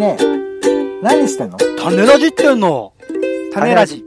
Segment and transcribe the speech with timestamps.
[0.00, 1.02] ねえ。
[1.02, 1.58] 何してんの？
[1.58, 2.94] 種ラジってんの
[3.52, 4.02] 種ラジ。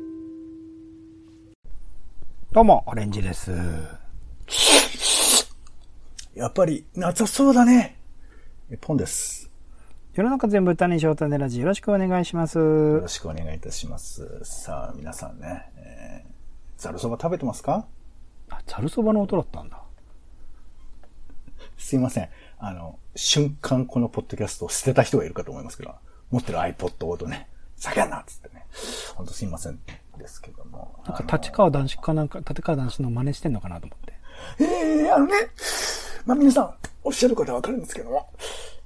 [2.52, 3.52] どうも、オレンジです。
[6.34, 8.00] やっぱり、夏そうだね。
[8.72, 9.52] えポンです。
[10.16, 12.58] 世の中全部種にしよう種ラジよろしくお願いします。
[12.58, 14.40] よろしくお願いいたします。
[14.42, 17.86] さあ、皆さんね、えー、ざるそば食べてますか？
[18.50, 19.80] あ、ざるそばの音だったんだ。
[21.78, 22.30] すいません。
[22.66, 25.94] あの、瞬間このポッドキャストを捨てた人がいるかと思いますけど、
[26.32, 28.66] 持ってる iPod ごとね、叫んなっつってね。
[29.16, 29.78] ほんとすいません
[30.18, 30.96] ですけども。
[31.06, 34.14] なんか立川男子かなんか、立川男子の真似してんのかなと思って。
[34.64, 35.34] ええあのね、
[36.26, 38.30] まあ、皆さん、おっしゃることはわかるんですけども、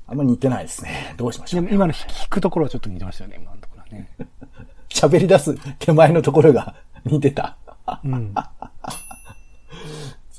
[0.07, 1.13] あんま似てないですね。
[1.15, 1.69] どうしましょう、ね。
[1.71, 4.09] 今の聞くところはちょっと似てましたよね、今のところはね。
[4.89, 6.73] 喋り出す手前のところが
[7.05, 7.57] 似てた。
[8.03, 8.33] うん。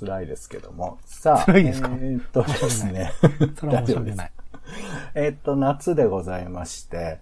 [0.01, 0.98] 辛いですけども。
[1.05, 1.45] さあ。
[1.45, 1.88] 辛いですか？
[1.93, 3.12] えーっとですね。
[3.59, 4.33] それは申し訳ない。
[5.15, 7.20] えーっと、夏でございまして、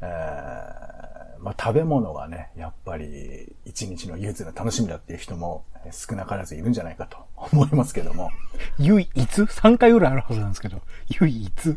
[0.00, 7.18] えーまあ、食べ物がね、やっぱり一日の唯一の楽しみだっていう人もえー少なからずいるんじゃないかと
[7.52, 8.30] 思いますけども、
[8.78, 10.80] 唯一 ?3 回ぐらいあるはずなんですけど、
[11.20, 11.76] 唯一？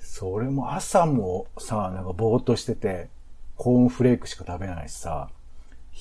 [0.00, 3.08] それも朝もさ、なんかぼーっとしてて、
[3.56, 5.28] コーンフレークしか食べないしさ、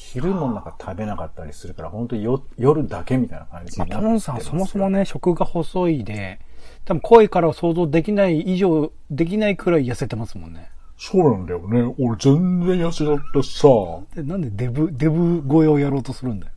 [0.02, 6.40] 昼もなんか食べなかったりするから、本当によ夜だけみたいな感じまあ、になってるトモンさんはそもそもね、食が細いで、
[6.86, 10.72] 多分声からは想像できない以上、できないくらい痩せてますもんね。
[10.98, 11.94] そうなんだよね。
[12.00, 13.68] 俺全然痩せだってさ、
[14.16, 16.54] でなんでデブ、デブ声をやろうとするんだよ。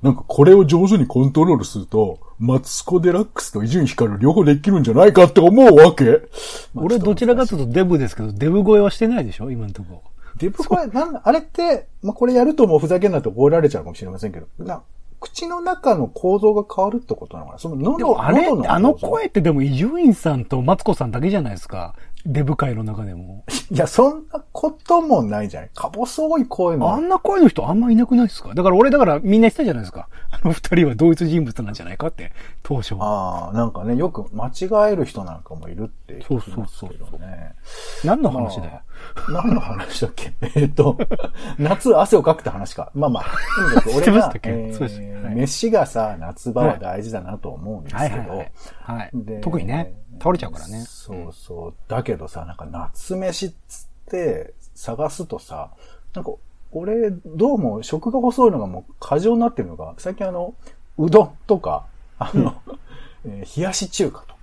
[0.00, 6.22] なんかこれを上手にコントロールすると、マツコ・デラックスと伊集院光両方できるんじゃないかって思うわけ。
[6.74, 9.50] 俺どちらかというとデブですけど、デブ声はしてないでしょ？
[9.50, 10.02] 今のところ。
[10.40, 14.82] デブ声、なんだ、あれって、まあ、これやるともうふざけんなと怒られちゃうかもしれませんけど、な、
[15.20, 17.58] 口の中の構造が変わるってことなのかな？
[17.58, 21.94] その喉、あれ、喉のあの声ってでも伊集院さんとマツコさんだけじゃないですか？
[22.24, 23.44] デブ界の中でも。
[23.70, 25.70] いや、そんなこともないじゃない。
[25.74, 26.92] か細い声の。
[26.92, 28.54] あんな声の人あんまいなくないですか？
[28.54, 30.08] だから俺だからみんな言ってたじゃないですか。
[30.30, 33.46] あの二人は同一人物なんじゃないかって、当初は。
[33.46, 37.52] ああ、なんかね、よく間違える人なんかもいるって聞きますけどね。
[38.04, 38.80] 何の話だよ？
[39.28, 40.32] 何の話だっけ？
[40.54, 40.96] えっと、
[41.58, 42.90] 夏汗をかくって話か。
[42.94, 43.24] まあまあ、
[43.56, 48.52] とにかく 俺がえそうですはいー飯がさ、夏場は大事だなと思うんですけどはいはいはい、。
[48.98, 49.40] はいで。
[49.40, 50.84] 特にね、倒れちゃうからね。
[50.86, 51.74] そうそう。
[51.88, 55.70] だけどさ、なんか夏飯っつって探すとさ、
[56.14, 56.32] なんか
[56.72, 60.54] 俺、どうも食が細いのがもう過剰になってるのが、最近あの、
[60.98, 61.84] うどんとか、
[62.18, 62.54] あの、
[63.26, 64.39] えー冷やし中華とか。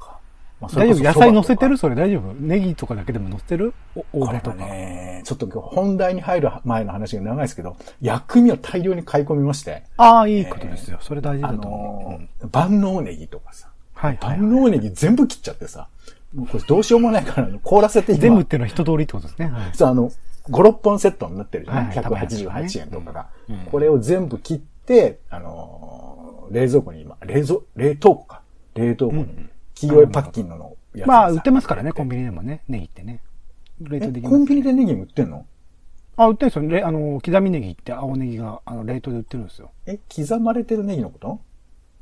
[0.59, 1.03] まあ大丈夫？
[1.03, 1.78] 野菜乗せてる？
[1.78, 2.34] それ大丈夫？
[2.34, 3.73] ネギとかだけでも乗せてる？
[3.95, 4.57] お大これが葉とか。
[4.57, 10.97] ね、ちょっと今日本題に入る前の話が長いですけど、薬味を大量に買い込みまして、ああ、いいことですよ。
[11.01, 12.13] それ大事あだと思う。
[12.13, 14.29] うんのー、万能ネギとかさ、はいはい。
[14.31, 15.88] はい万能ネギ全部切っちゃってさ、
[16.34, 18.22] もうこれどうしようもないから、凍らせて今。
[18.22, 19.47] 全部っていうのは一通りってことですね。
[19.47, 19.72] はい。
[19.74, 22.28] そう、あの、5、6本セットになってるじゃない、はいはい。
[22.28, 23.56] 188円とかが、うん。
[23.56, 23.66] うん。
[23.66, 26.07] これを全部切って、あのー
[26.50, 28.41] 冷蔵庫に今、冷蔵、冷凍庫か。
[28.75, 29.47] 冷凍庫に、
[29.80, 32.64] 黄色いパッキンのやつまあ、売ってますからね、コンビビニでもね。
[32.68, 33.22] ネギってね。
[33.80, 34.36] 冷凍でえ、きます。
[34.36, 35.46] コンビニでネギ売ってんの？
[36.16, 36.70] あ、売ってるんですよ。
[36.80, 39.72] れあの、刻みネギって青ネギが、あの、冷凍で売ってるんですよ。
[39.86, 41.40] え、刻まれてるネギのこと？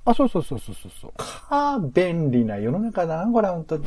[0.06, 1.12] あ、そうそうそうそうそうそう。
[1.18, 3.85] かあ、便利な世の中だな、これ、本当に。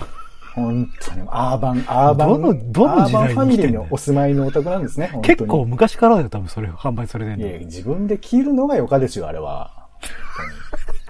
[0.55, 5.13] 本当に、アーバン、アーバン、どのどの時代にアーバンファミリー生きてんだよにお住まいのお宅なんですね。
[5.23, 7.47] 結構昔からだよ、多分それ販売されてんの。
[7.47, 9.89] いや、自分で切るのがよかですよ、あれは。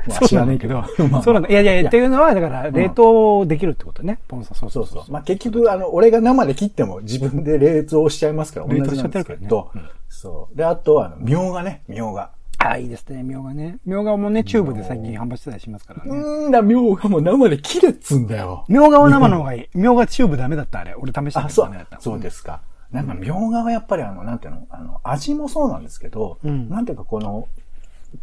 [0.09, 0.85] 知らないけど。
[1.23, 1.49] そうなんだ。
[1.49, 4.19] いやいやっていうのは、だから、冷凍できるってことね。
[4.29, 5.13] ポンさん、そうそうそう。
[5.13, 9.71] まあ、結局、あの、俺が生で切っても自分で冷凍しちゃいますから、同冷凍しじなんですちゃってるからねけど、
[10.09, 10.57] そう。
[10.57, 12.31] で、あとは、あの、みょうがね、みょうが。
[12.59, 13.79] あ、いいですね、みょうがね。
[13.87, 16.11] みょうがもね、チューブで最近販売してたりしますからね。
[16.11, 18.65] うーんだ、みょうがもう生で切れっつんだよ。
[18.69, 19.69] みょうがは生の方がいい。
[19.75, 20.95] みょうがチューブダメだった、あれ。
[20.95, 22.01] 俺試したあ、けだった。。
[22.01, 22.61] そうですか。
[22.91, 27.47] なんか、みょうがはやっぱりあの、なんていうの、あの、味もそうなんですけど、うんなんていうかこの、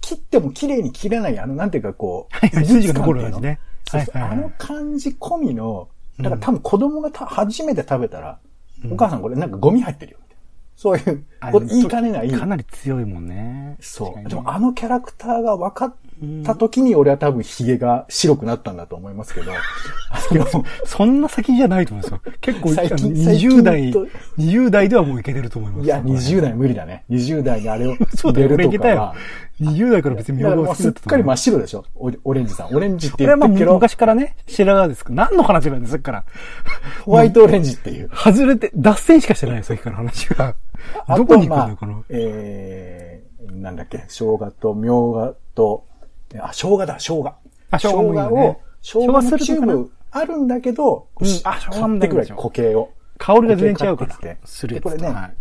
[0.01, 8.39] 切っても綺麗に切れない、あの、なんていうかこう、筋が残る味ねそうそうはいはいはいあの感じ込みの、だから多分子供がた初めて食べたら、
[8.91, 10.43] お母さんこれなんかゴミ入ってるよ、みたいな。
[10.75, 12.31] そういう、これ言いかねない。
[12.31, 13.77] かなり強いもんね。
[13.79, 14.29] そう。
[14.29, 15.95] でもあのキャラクターが分かっ
[16.43, 19.51] た時に俺は多分髭が白くなったんだと思いますけど、
[20.85, 22.33] そんな先じゃないと思うんですよ。
[22.41, 24.07] 結構、最近20代最近と、
[24.37, 25.85] 20代ではもういけてると思います。
[25.85, 27.03] いや、20代無理だね。
[27.09, 29.15] 20代にあれを そうだよ、入れるとかは。。
[29.61, 31.85] 20代から別にみだょうがからもうすっかり真っ白でしょ？
[31.95, 32.75] オオレンジさん。
[32.75, 35.05] オレンジってこれはまあ言ってるけど、昔からね、白髪です。
[35.09, 36.25] 何の話なんですさっきから。
[37.05, 38.09] ホワイトオレンジっていう。
[38.13, 40.55] 外れて、脱線しかしてないよ、さっきから話が。
[41.07, 42.03] あどこに行くんだよ、まあこの。
[42.09, 45.85] えー、なんだっけ、生姜とみょうがと、
[46.39, 47.27] あ、生姜だ、生姜。
[47.71, 48.47] あ生姜もいいよね。
[48.47, 51.27] を、生姜のチューブ、あるんだけど、うん。
[51.27, 52.91] しあしょうが買ってくれ、ない固形を。
[53.17, 54.15] 香りが全然違うから。
[54.15, 54.83] てするやつ。
[54.83, 55.33] でこれねはい。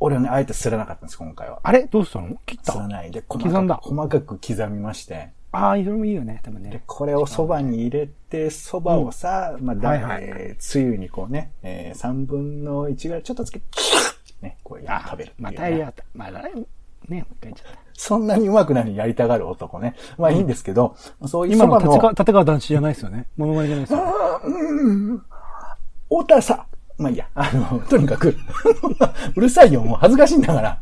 [0.00, 1.60] 俺はね、あえてすらなかったんです、今回は。
[1.62, 1.82] あれ？
[1.90, 2.36] どうしたの？
[2.46, 2.72] 切った？
[2.72, 3.10] すらない。
[3.10, 5.30] で、細かく、細かく刻みまして。
[5.50, 6.82] ああ、それもいいよね、多分でね、。
[6.86, 10.24] これをそばに入れて、そばをさ、まあ、だ、はいはい。
[10.24, 13.64] えーつゆにこうね、えー、3分の1ぐらいちょっとつけて、
[14.42, 16.04] ね、こうやって食べるね、またやった。
[16.14, 16.64] まだね、もう
[17.08, 17.78] 一回言っちゃった。
[17.98, 19.96] そんなにうまくないのにやりたがる男ね。
[20.18, 20.96] まあいいんですけど、
[21.26, 23.26] そういう今の、の立川、立川団地じゃないですよね。
[23.36, 25.20] モノマネじゃないですよね。
[26.08, 26.64] おたさ
[26.96, 28.36] まあいいや、あの、とにかく、
[29.34, 30.80] うるさいよ、もう恥ずかしいんだから。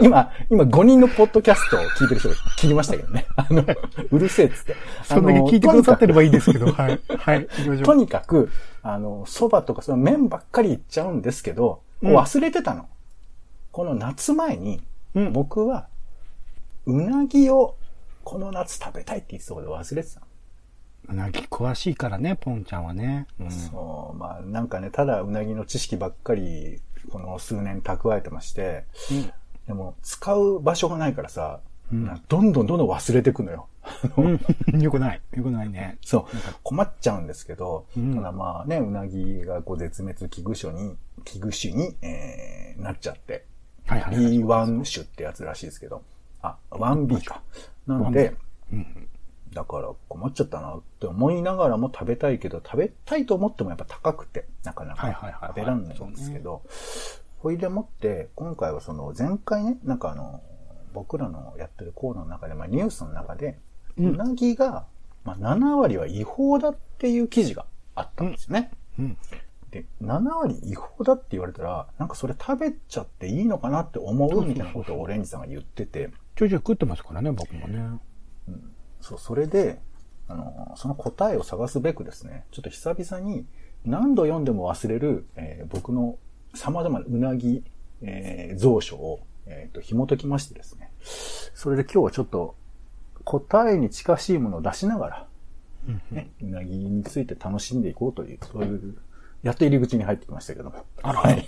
[0.00, 3.26] 今、今5人のポッドキャストを聞いてる人が切りましたけどね。
[3.34, 3.64] あの、
[4.12, 4.76] うるせえっつって。
[5.02, 7.00] そんだけ聞いてくださってればいいですけど、はい。
[7.18, 7.48] はい。
[7.82, 8.50] とにかく、
[8.84, 12.86] あの、蕎麦とかその麺ばっかりいっちゃうんですけど、うん忘れてたの。
[13.72, 14.82] この夏前に、
[15.14, 15.86] うん僕は、
[16.86, 17.76] うなぎを
[18.24, 20.26] この夏食べたいって言ってたこと忘れてたの。
[21.08, 23.26] うなぎ詳しいからね、ポンちゃんはね。
[23.40, 23.50] うん。
[23.50, 26.80] そう、まあなんかね、ただうなぎの知識ばっかり、
[27.10, 28.84] この数年蓄えてまして、
[29.66, 31.60] でも使う場所がないからさ、
[31.92, 33.68] うんどんどんどんどん忘れてくのよ。
[34.16, 34.40] うん。
[34.80, 35.20] よくない。
[35.34, 35.98] よくないね。
[36.02, 36.24] そう、
[36.62, 43.44] 困っちゃうんですけど、うんただまあね、うなぎがこう絶滅危惧種に、危惧種に、えー、なっちゃって、
[43.86, 44.16] はいはい。
[44.16, 46.02] B1 種ってやつらしいですけど、
[46.42, 47.42] あ、1B か。
[47.86, 48.34] なので、
[48.72, 49.08] うん。
[49.52, 56.62] だから困っちゃったなって思いながらも食べたいけど、食べたいと思ってもやっぱ高くて、なかなか食べらんないんですけど、
[57.38, 60.42] ほいでもって、今回はその前回ね、なんかあの、
[60.94, 63.58] 僕らのやってるコーナーの中で、まあニュースの中で、
[63.98, 64.86] ううんなぎが、
[65.24, 68.70] まあ7割は違法だっていう記事があったんですよね。
[68.98, 69.16] うん。
[69.70, 78.00] で、7割違法だって言われたら、なんかそれ食べちゃっていいのかなって思うみたいなことをオレンジさんが言ってて、ちょいちょい食ってますからね、僕もね。
[79.00, 79.80] そう、それで、
[80.28, 83.46] あの、その答えを探すべくですね、ちょっと久々に
[83.84, 86.18] 何度読んでも忘れる、えー僕の
[86.54, 87.64] 様々なうなぎ、
[88.02, 90.92] えー蔵書を、えーと、紐解きましてですね、
[91.54, 92.56] それで今日はちょっと
[93.24, 95.28] 答えに近しいものを出しながら、
[96.10, 98.98] ね、うなぎについて楽しんでいこうという、そういう、
[99.42, 100.84] やっと入り口に入ってきましたけども。
[101.02, 101.46] あらはい。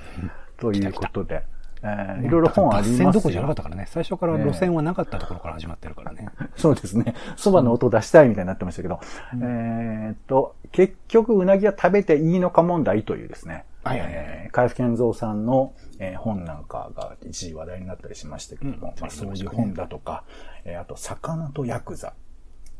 [0.56, 1.44] ということで、
[1.86, 3.12] えーいろいろ本ありますよ。
[3.12, 3.84] 脱線どころじゃなかったからね。
[3.88, 6.28] 最初から路線はなかったところから始まってるからね。
[6.56, 7.14] そうですね。
[7.36, 9.00] 蕎麦の音出したいみたいになってましたけど、
[9.34, 14.14] えーっと、結局うなぎは食べていいのか問題というですね、はいはいはい。
[14.16, 19.00] えー、海部健三さんの、えー本なんかが一時話題になったりしましたけども、うん。
[19.00, 20.24] まあ、そういう本だとか、
[20.64, 22.14] えーあと、魚とヤクザ、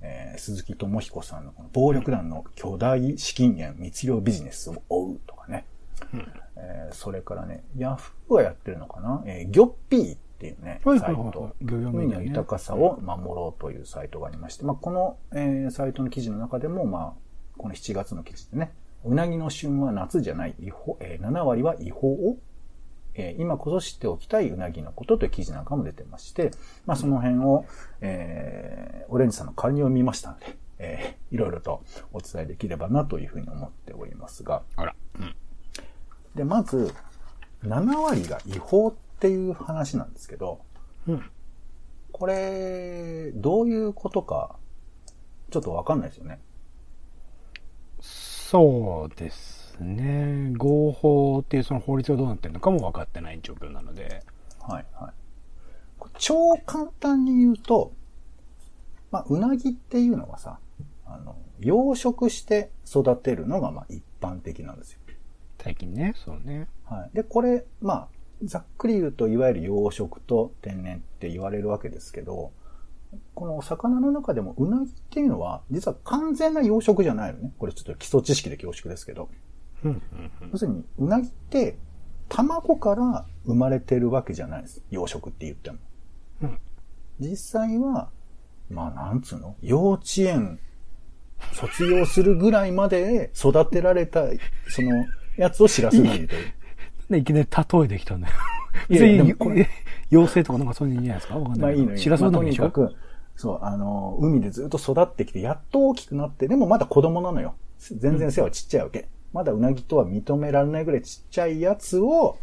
[0.01, 5.65] えー鈴木智彦さんのこの暴力団の巨大資金源密漁ビジネスを追うとかね、
[6.57, 11.57] えーそれからね、ヤフーがやってるのかな、えーギョッピーっていうね、サイト。
[11.99, 17.21] 海の豊かさを守ろうというサイトがありまして、まあ、この、えーサイトの記事の中でも、まあ、
[17.57, 18.73] この7月の記事でね、
[19.05, 22.37] うなぎの旬は夏じゃない、違法、えー7割は違法を、
[23.15, 26.51] えー今こそ知っておきたいうなぎのことという記事なんかも出てまして、
[26.87, 27.65] まあ、その辺を、
[28.01, 34.95] えーオレンジさんの代わりに読みましたので、えーいろいろとお伝えできればなというふうに思っておりますが、あら。
[36.35, 36.93] で、まず、
[37.63, 40.61] 7割が違法っていう話なんですけど、
[41.07, 41.31] うん。
[42.13, 44.57] これ、どういうことか、
[45.51, 46.41] ちょっとわかんないですよね。
[48.01, 50.53] そうですね。
[50.57, 54.23] 合法っていうその法律がどうなってるのかも分かってない状況なので。
[54.61, 55.13] はい、はい。
[56.19, 57.93] 超簡単に言うと、
[59.11, 60.59] まあ、うなぎっていうのはさ、
[61.07, 65.01] あの、養殖して育てるのが、まあ、一般的なんですよ。
[65.65, 66.69] 最近ね、そうね。
[66.85, 67.17] はい。
[67.17, 68.09] で、これ、まあ、
[68.43, 72.53] ざっくり言うと、いわゆる養殖と天然って言われるわけですけど、
[73.35, 77.53] このお魚の中でもうなぎっていうのは、実は完全な養殖じゃないのね。
[77.59, 79.31] これちょっと基礎知識で恐縮ですけど。
[79.85, 80.01] うん、うん、
[80.53, 81.79] 要するに、うなぎって、
[82.29, 84.83] 卵から生まれてるわけじゃないです。
[84.91, 85.79] 養殖って言っても。
[86.43, 86.59] うん
[87.21, 88.11] 実際は、
[88.69, 89.57] まあなんつうの？
[89.63, 90.59] 幼稚園
[91.53, 94.25] 卒業するぐらいまで育てられた、
[94.69, 95.07] その、
[95.37, 96.53] やつを知らすうなぎという。
[97.11, 98.35] で、いきなり例えできたんだよ。
[98.89, 99.25] いやいや
[100.11, 101.39] 妖精とかなんかそういうんじゃないですか？
[101.39, 101.61] わかんない。
[101.61, 101.99] まあいいのよ。
[101.99, 102.97] 知らそうまあなんでしょ、とにかく、
[103.37, 107.55] そう、あの、海でずっと育ってきて、やっと大きくなって、でもまだ子供なのよ。
[107.79, 109.09] 全然背はちっちゃいわけ。
[109.33, 112.39] まだうなぎとは認められないぐらいちっちゃいやつを、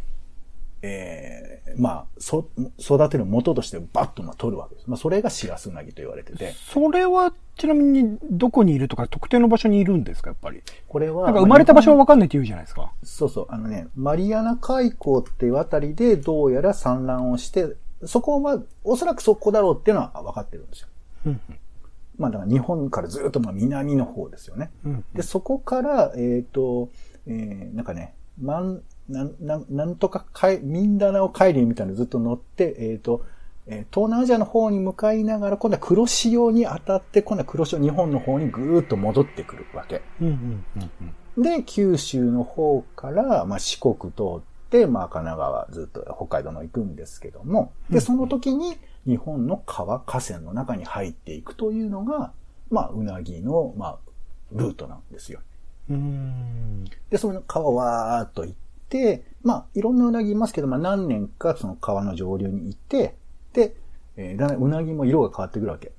[0.82, 2.48] ええまあ、そ、
[2.78, 4.88] 育てる元としてバッとまあ取るわけです。
[4.88, 10.62] まあ、それがシラスウナギと言われてて、それは、ちなみに、どこにいるとか、特定の場所にいるんですか、やっぱり？
[10.88, 12.92] これは、なんか生まれた場所はまあわかんないって言うじゃないですか。
[13.02, 17.74] そうそう、あのね、マリアナ海溝っていうあたりでどうやら産卵をして、
[18.04, 20.88] そこは、おそらくそこだろうっていうのは分かってるんですよ。
[21.26, 21.40] うん
[22.18, 24.70] まあだから日本からずっとまあ南の方ですよね。
[24.84, 25.04] うん。
[25.14, 26.90] で、そこから、えっ、と、
[27.26, 28.82] えーなんかね、まん、
[29.12, 33.24] なん、なん、なんとかかい、ミンダナオ海流みたいなのずっと乗って、えっ、と、
[33.66, 40.02] えー東南アジアの方に向かいながら、今度は黒潮に当たって、今度は黒潮、日本の方にぐーっと戻ってくるわけ。
[40.20, 44.40] うんうんうんで、九州の方から、まあ、四国通っ
[44.70, 48.76] て、まあ、神奈川ずっと北海道の行くんですけども、で、その時に
[49.06, 52.32] 日本の川、河川の中に入っていくというのが、
[52.70, 53.98] まあ、うなぎの、まあ、
[54.52, 55.40] ルートなんですよ。
[55.88, 55.96] うん。
[55.96, 56.84] うん。
[57.08, 58.56] で、その川わーっと行っ
[58.92, 63.16] て、まあ、いろんなうなぎいますけど、まあ、何年かその川の上流にいて、
[63.54, 63.74] で、
[64.18, 65.92] えーだんだんうなぎも色が変わってくるわけ。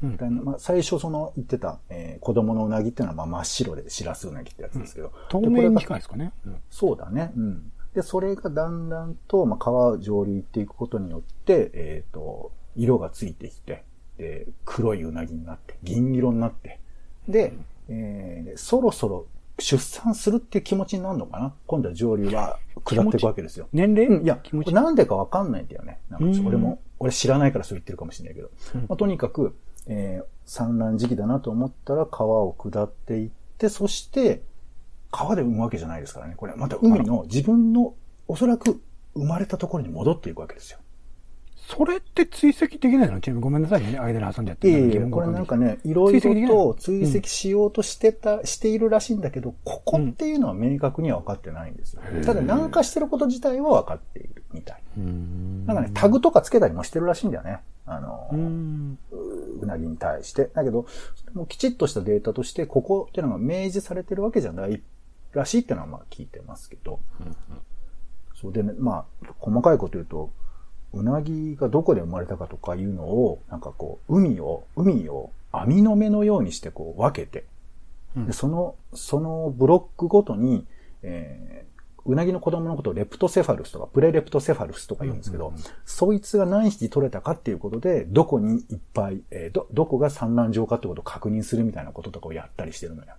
[0.00, 5.12] うんまあ、最初その言ってた、えー子供のうなぎっていうのはまあ真っ白で、しらすうなぎってやつですけど。
[5.28, 6.32] 透明に近いですかね。
[6.46, 7.32] うんそうだね。
[7.36, 7.72] うん。
[7.94, 13.82] で、それがだんだんと、まあ、川上流行っていくことによって、えっ、と、色がついてきて、
[14.18, 16.78] で、黒いうなぎになって、銀色になって、
[17.26, 17.54] で、
[17.88, 19.26] えーそろそろ
[19.58, 21.52] 出産するっていう気持ちになるのかな？
[21.66, 23.68] 今度は上流は下っていくわけですよ。
[23.72, 24.18] 年齢？
[24.18, 25.98] うん、いや、気持ちなんでかわかんないんだよね。
[26.10, 28.50] なんかうん俺も、俺知らないからそう言ってるかもしれないけど。
[28.88, 34.40] まあ、とにかく、えー産卵時期だなと思ったら川を下っていって、そして、
[35.10, 36.36] 川で産むわけじゃないですからね。
[36.38, 37.92] これ、また海の自分の、
[38.28, 38.80] おそらく
[39.12, 40.78] 生まれたところに戻っていくわけですよ。
[41.68, 43.20] それって追跡できないの？
[43.20, 43.98] ちなみにごめんなさいね。
[43.98, 44.70] 間に挟んでやって。
[44.70, 52.00] いえいえ、これなんかね、いろいろと追跡しようとしてた、しているらしいんだけど、ここっていうのは明確には分かってないんですよ。
[52.24, 54.82] ただ、南下してること自体は分かっているみたい。
[54.96, 55.66] うん。
[55.66, 57.58] なんかね、タグとかつけたりもしてるらしいんだよね。
[57.84, 58.98] あの、うん。
[59.60, 60.46] うなぎに対して。
[60.54, 60.86] だけど、
[61.34, 64.82] もうきちっとしたデータとして、ここっていうのが明示されてるわけじゃない
[65.32, 67.00] らしいっていうのはまあ聞いてますけど。
[68.40, 70.30] そうでね、まあ、細かいこと言うと、
[70.92, 77.44] うなぎがどこで生まれたかとかいうのを、なんかこう、海を、海を網の目のようにしてこう分けて、
[78.16, 80.66] でその、そのブロックごとに、
[81.02, 81.68] えー
[82.08, 85.52] うなぎの子供のことをレプトセファルスとかプレレプトセファルスとか言うんですけど、
[85.84, 93.12] そいつが何匹取れたかっていうことで、どこにいっぱい、えーど、どこが産卵場かってことを確認するみたいなこととかをやったりしてるのよ。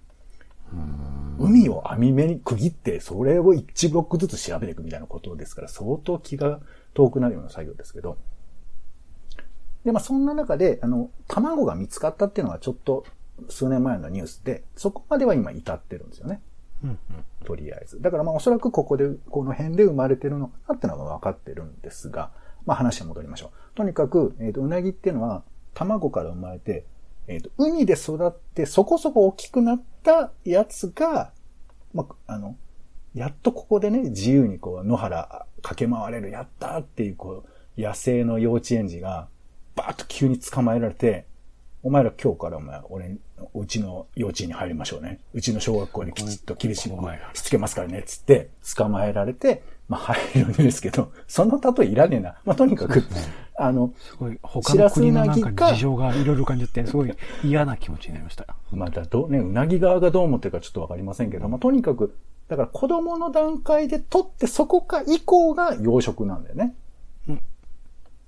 [1.40, 6.60] 海を網目に区切って、それを1ブロックずつ調べていくみたいなことですから、相当気が
[6.94, 8.18] 遠くなるような作業ですけど。
[9.86, 13.06] で、まあそんな中で、あの、卵が見つかったっていうのはちょっと
[13.48, 16.42] 数年前のニュースで、そこまでは今至ってるんですよね。
[17.46, 18.02] とりあえず。
[18.02, 22.32] だからまあおそらくここで、この辺で生まれてるのかなってのが分かってるんですが、
[22.66, 23.76] まあ話に戻りましょう。
[23.76, 26.86] とにかく、えっ、と、うなぎっていうのは、卵から生まれて、
[27.30, 31.32] えっ、と、海で育ってそこそこ大きくなったやつが、
[31.94, 32.58] まあ、あの、
[33.14, 37.46] やっとここでね、自由にこう、野原駆け回れる、やったーっていう、こ
[37.78, 39.28] う、野生の幼稚園児が、
[39.76, 41.26] バーッと急に捕まえられて、
[41.84, 43.16] お前ら今日からお前、俺、
[43.54, 45.20] うちの幼稚園に入りましょうね。
[45.34, 46.96] うちの小学校にきちっと厳しく
[47.36, 52.36] しつけますからね、つって、捕まえられて、まあ入るんですけど、その例えいらねえな。
[52.46, 53.04] まあとにかく、
[53.58, 58.46] あの、すごい、他の国のなんか事情がいろいろ感じて、すごい嫌な気持ちになりました。
[58.72, 62.16] またど、ね、うなぎ側がどう思ってるかちょっとわかりませんけど、まあとにかく、
[62.48, 66.76] だから子供の段階で取ってそこか以降が養殖なんだよね。
[67.28, 67.42] うん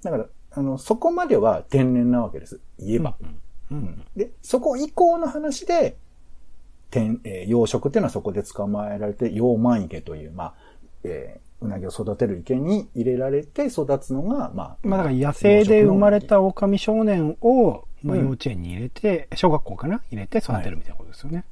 [0.02, 2.60] だから、あの、そこまでは天然なわけです。
[2.80, 3.16] 言えば。
[3.70, 5.96] うんで、そこ以降の話で、
[6.90, 10.54] 天、えー養殖っていうのはそこで捕まえられて、養満池という、まあ、
[11.04, 20.02] えーうなぎを育てる池に入れられて育つのが、まあ、まあだから野生で生まれた狼少年を、まあうん幼稚園に入れて、小学校かな？
[20.10, 21.44] 入れて育てるみたいなことですよね。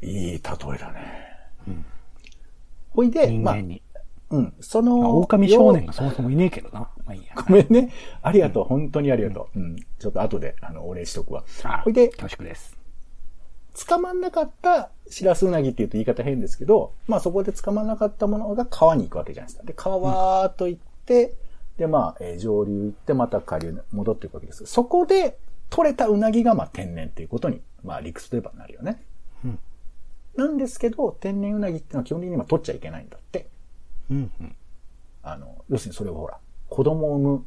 [0.00, 0.40] いい例え
[0.78, 1.36] だね。
[2.90, 3.82] ほいで、まあ人間、に。
[4.30, 6.80] うん、そまあの、狼少年がそもそもいねえけどな。
[6.80, 7.34] まあいいや。
[7.36, 7.92] ごめんね。
[8.22, 8.64] ありがとう。
[8.64, 9.58] 本当にありがとう。
[9.60, 9.76] うん。
[9.76, 11.44] ちょっと後で、あの、お礼しとくわ。
[11.62, 12.76] あほいで、恐縮です。
[13.76, 19.66] 捕まんなかったシラスウナギって言うと言い方変ですけど、まあそこで捕まんなかったものが川に行くわけじゃないですか。
[19.66, 21.34] で、川と行って、
[21.76, 24.64] で、まあ、えー上流行って、また下流に戻っていくわけです。
[24.66, 29.02] そこで取れたウナギが、まあ天然っていうことに、まあ理屈といえばなるよね。
[29.44, 29.58] うん
[30.36, 33.48] なんですけど、天然ウナギってのは基本的に今取っちゃいけないんだって。
[34.10, 34.56] うんうん。
[35.22, 37.44] あの、要するにそれはほら、子供を産む、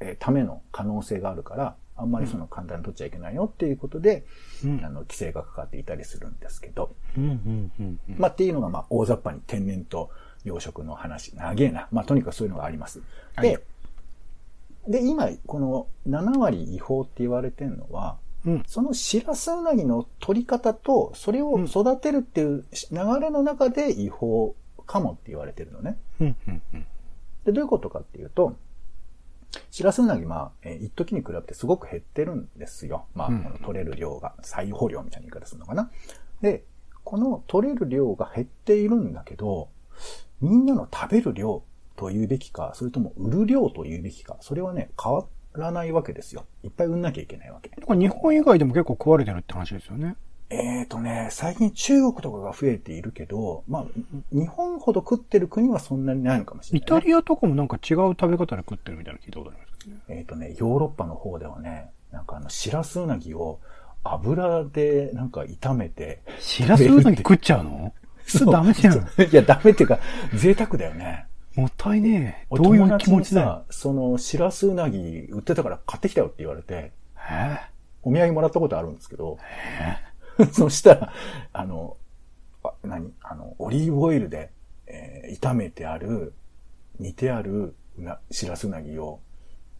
[0.00, 4.24] えーための可能性があるから、あんまりその簡単に取っちゃいけないよっていうことで、
[4.64, 6.94] うんあの、規制がかかっていたりするんですけど。
[8.16, 10.10] まあっていうのがまあ大雑把に天然と
[10.44, 11.88] 養殖の話、長えな。
[11.90, 13.02] まあとにかくそういうのがあります。
[13.40, 13.60] で、
[14.86, 24.54] で、今、この7割違法って言われてるのは、うんそのシラスウナギの取り方と、それを育てるっていう流れの中で違法
[24.86, 25.98] かもって言われてるのね。
[27.44, 28.56] で、どういうことかっていうと、
[29.70, 33.06] シラスウナギ、まあ、えー一時に比べてすごく減ってるんですよ。
[33.14, 35.90] まあ、うんこの取れる量が、採捕量みたいな言い方するのかな。
[36.40, 36.64] で、
[37.04, 39.70] この取れる量が減っているんだけど、
[40.40, 41.62] みんなの食べる量
[41.96, 46.44] と言うべきか、それとも売る量と言うべきか、それはね、変わらないわけですよ。
[46.62, 47.70] いっぱい売んなきゃいけないわけ。
[47.70, 50.16] 日本以外でも結構食われてるって話ですよね。
[50.50, 53.84] えーとね、最近中国とかが増えているけど、まあ、
[54.32, 57.00] 日本ほど食ってる国はそんなにないのかもしれイない、ね。
[57.02, 59.96] タリアとかもなんか違う食べ方で食ってるみたいなの聞いたことありますね。
[60.08, 63.60] えっ、とね、ヨーロッパの方ではね、なんかあの、シラスウナギを
[64.04, 67.92] 油でなんか炒めて、しらすうなぎ食っちゃうの？
[68.26, 68.96] それダメじゃん。
[68.96, 69.00] い
[69.32, 69.98] や、ダメっていうか、
[70.34, 71.26] 贅沢だよね。
[71.56, 72.46] もったいねえ。
[72.50, 76.92] 俺どういう気持ちだその、シラスウナギ売ってたから買ってきたよって言われて、
[77.30, 77.58] え
[78.02, 79.38] お土産もらったことあるんですけど、
[80.52, 81.12] そしたら、
[81.52, 81.96] あの、
[82.62, 83.12] あ何？
[83.22, 84.50] あの、オリーブオイルで、
[84.86, 86.32] えー炒めてある、
[86.98, 89.20] 煮てあるうな、しらすうなぎを、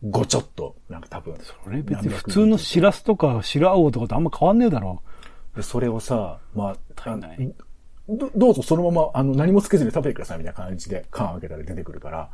[0.02, 1.36] ごちょっと、なんか多分。
[1.64, 5.02] それ別に普通のしらすとか白青とかとあんま変わんねえだろ。
[5.56, 6.76] で、それをさ、まあ、
[8.08, 12.30] どどうぞそのまま、あの、何もつけずに食べてくださいみたいな感じで缶開けたら出てくるから、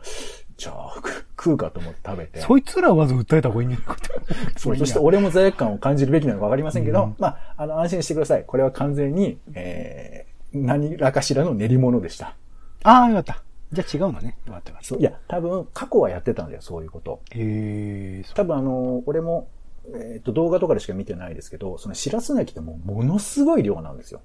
[0.56, 2.40] じゃあ、く食うかと思って食べて。
[2.40, 3.96] そいつらをまず訴えた方がいいんじゃないか
[4.56, 8.44] そう、そして俺も罪悪感を感じるべきなのかわかりませんけど、まあ、あの、安心してください。
[8.44, 12.36] これは完全に、えー、何らかしらの練り物でした。
[12.84, 13.42] ああ、よかった。
[13.72, 14.36] じゃあ違うのね。
[14.46, 14.72] よかった。
[14.82, 17.20] そう、いや、多分、過去はやってたんだよ、そういうこと。
[17.32, 18.24] へえ。
[18.34, 19.48] 多分あの、俺も、
[19.92, 24.20] えっ、と、動画とかでしか見てないですけど、そのしらすなぎってもうものすごい量なんですよ。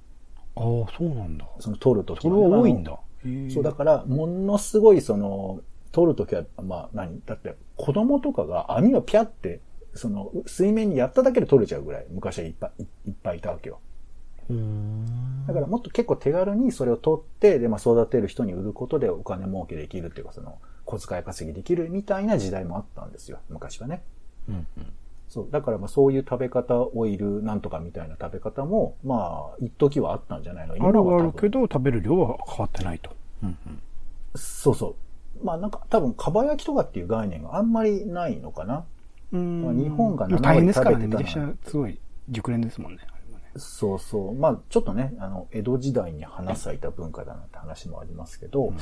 [0.56, 0.64] ああ、
[0.98, 1.46] そうなんだ。
[1.60, 3.00] その取るときそれは多いんだ。
[3.54, 7.22] そう、だから、ものすごいその、取るときは、まあ何？
[7.26, 9.60] だって、子供とかが網をピャって、
[9.94, 13.80] その、水面にやっただけで取れちゃうぐらい、昔はいっぱい、いっぱいいたわけよ。
[15.48, 24.02] だからもっと結構手軽にそれを取って、で、まあ育てる人に売ることでお金儲けできるっていうか、その、小遣い稼ぎできるみたいな時代もあったんですよ、昔はね。
[24.48, 24.66] うんうん。
[25.28, 25.48] そう。
[25.52, 30.74] だからまあそういう食べ方、オイルなんとかみたいな食べ方も、まあ、一時はあったんじゃないの？
[30.74, 33.12] あるはあ今は多分るけど、食べる量は変わってないと。
[33.44, 33.82] うんうん。
[34.36, 34.96] そうそう。
[35.44, 38.86] まあなんか多分、かば焼きとかっていう概念があんまりないのかな。
[39.32, 41.06] うんまあ日本が大変ですからね。
[41.06, 42.00] 7割食べてたのめちゃくちゃすごい
[42.30, 43.00] 熟練ですもんね。
[43.58, 44.36] そうそう。
[44.36, 48.74] まあちょっとね、あの、江戸時代に花咲いた文化だなって話もありますけど、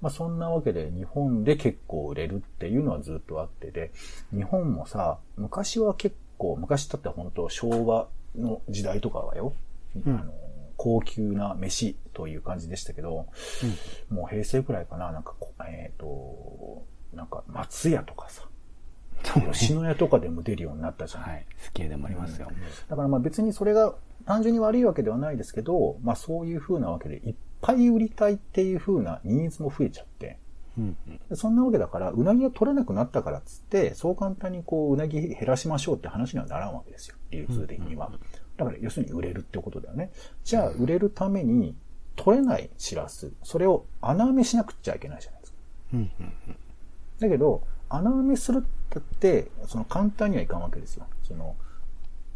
[0.00, 3.92] まあそんなわけで日本で結構売れるっていうのはずっとあってで、
[4.34, 9.54] 日本もさ、昔は結構、昔だって本当昭和の時代とかはよ、
[10.06, 10.32] うんあの
[10.82, 13.28] 高級な飯という感じでしたけど、
[14.10, 18.48] もう平成くらいかな、なんかこ、えっ、と、なんか松屋とかさ、
[19.52, 21.46] 吉野家とかでも出るようになったじゃないはい。
[21.58, 22.50] スケーでもありますよ。
[22.88, 23.94] だからまあ別にそれが
[24.26, 30.38] 単純に悪いわけではないですけど、まあそういう風なわけでいっぱい売りたいっていう風なニーズも増えちゃって、
[30.76, 31.20] うんうん。
[31.30, 37.16] でそんなわけだから、うなぎが取れなくなったからっつって、そう簡単にこう、うなぎ減らしましょうって話にはならんわけですよ。
[37.30, 38.10] 流通的には。
[38.56, 40.10] だから要するに売れるってことだよね。
[40.44, 41.74] じゃあ売れるために、
[42.16, 45.58] 取れないシラス、それを穴埋めしなくちゃいけないじゃないですか。
[47.20, 48.64] だけど、穴埋めする
[48.98, 51.06] って、その簡単にはいかんわけですよ。
[51.22, 51.56] その、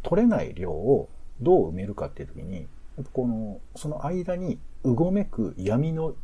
[0.03, 1.09] 取れない量を
[1.41, 2.67] どう埋めるかっていうときに、
[3.13, 6.15] この、その間にうごめく闇の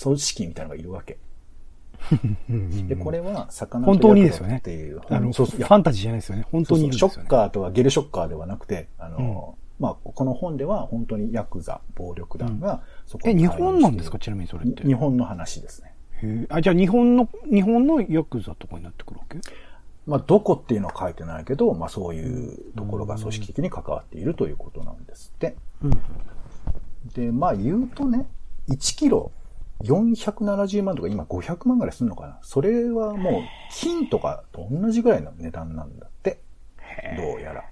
[0.00, 1.18] 組織みたいなのがいるわけ。
[2.50, 2.88] うん。
[2.88, 6.46] で、これは、魚本当にですよねっていう、あの、そうそうファンタジーじゃないですよね。
[6.50, 6.92] 本当にね。
[6.92, 14.18] ショッカーとはゲルショッカーではなくて、あの、まあ、この本では本当にヤクザ、暴力団がそこえ、日に介入している本なんですか？
[14.18, 14.84] ちなみにそれって。
[14.84, 15.94] 日本の話ですね。
[16.22, 19.38] へえあ、じゃあ日本の、日本のヤクザとかになってくるわけ？
[20.06, 25.56] まあ、どこっていうのは書いてないけど、まあ、そういうところが組織的に関わっているということなんですって。
[25.82, 25.90] うん。
[27.14, 28.26] で、まあ、言うとね、
[28.68, 29.32] 1キロ
[29.82, 32.38] 470万とか今500万ぐらいするのかな？
[32.42, 36.40] それはもう、金とかと同じぐらいの値段なんだって。
[37.16, 37.64] どうやら。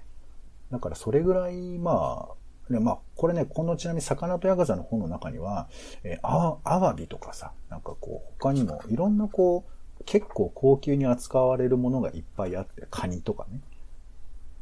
[0.71, 2.27] だからそれぐらい、ま
[2.69, 5.67] あ、でまあ、これね、このちなみに魚とヤクザの本の中には、
[6.03, 9.65] えーあアワビとかさ、なんかこう、他にもいろんなこ
[9.99, 13.59] う、結構高級に扱われるものがいっぱいあって、カニとかね、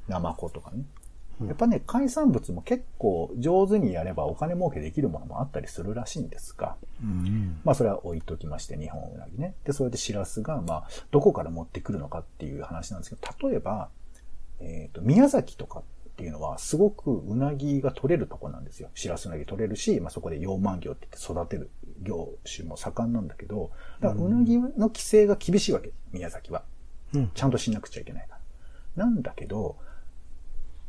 [0.08, 0.84] ナマコとかね。
[1.48, 7.60] やっぱね、海産物も結構上手にやればお金儲けできるものもあったりするらしいんですが、うん。
[7.64, 9.56] まあそれは置いときまして、日本うなぎね。
[9.64, 13.90] で、それでシラスが、まあ、どこから持ってくるのかっていう話なんですけど、例えば、
[14.60, 15.84] えっ、と、宮崎とかっ
[16.16, 18.90] ていうのは、すごくうなぎが取れるとこなんですよ。
[18.94, 21.70] シラスうなぎ取れるし、まあそこで養満業って言って育てる
[22.04, 26.64] 業種も盛んなんだけど、だからうなぎの規制が厳しいわけ、宮崎は。
[27.14, 27.32] うん。
[27.34, 28.38] ちゃんとしなくちゃいけないか
[28.96, 29.06] ら。
[29.06, 29.78] なんだけど、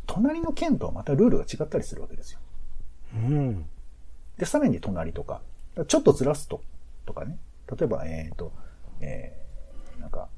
[0.06, 2.40] 隣の県とはまたルールが違ったりするわけですよ。
[3.14, 3.64] うん。
[4.36, 5.40] で、さらに隣とか、
[5.86, 6.60] ちょっとずらすと、
[7.06, 7.38] とかね。
[7.70, 8.52] 例えば、えっ、と、
[9.00, 10.28] えー、なんか、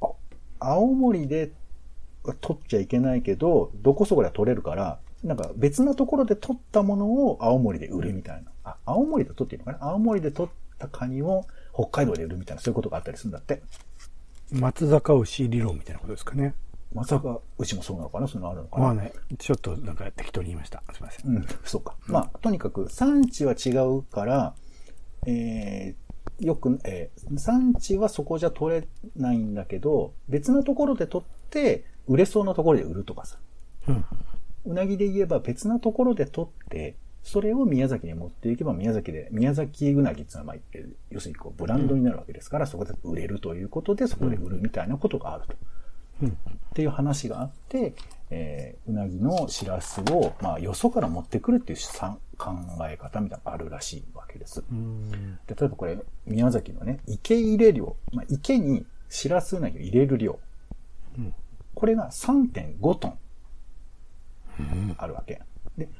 [0.00, 0.08] あ、
[0.60, 1.52] 青森で
[2.24, 8.50] は取っちゃいけないけど、どこそこでは取れるから、なんか別なところで取ったものを青森で売るみたいな。
[8.64, 9.78] あ、青森で取っていいのかな？
[9.90, 13.62] 青森で取ったカニを北海道で売るみたいな、そういうことがあったりするんだって。
[14.52, 16.54] 松坂牛理論みたいなことですかね。
[16.94, 18.28] まさか、うちもそうなのかな？
[18.28, 18.84] そういうのあるのかな？
[18.86, 20.82] まあね、ちょっとなんか適当に言いました。
[20.94, 21.36] すいません。
[21.36, 21.94] うん、そうか。
[22.06, 24.54] まあ、とにかく産地は違うから、
[25.26, 33.38] えーよく、えー産地はそこじゃ取れないんだけど、別のところで取って、売れそうなところで売るとかさ。
[33.88, 34.04] うん
[34.66, 45.54] うなぎで言えば別なところで取って、それを宮崎に持っていけば宮崎で、宮崎うなぎっていうのは、まあ、えー要するにこうブランドになるわけですから、そこで売れるということで、そこで売るみたいなことがあると。
[46.24, 46.28] っ
[46.74, 47.94] ていう話があって、
[48.30, 52.52] えーうなぎのしらすを、まあ、よそから持ってくるっていうさ考
[52.88, 54.64] え方みたいなのがあるらしいわけです。
[54.70, 55.10] うん。
[55.46, 60.38] で例えばこれ、宮崎のね、池入れ量、まあ、池にしらすうなぎを入れる量。
[61.18, 61.34] うん
[61.76, 63.18] これが3.5トン
[64.96, 65.42] あるわけ。
[65.76, 65.90] で、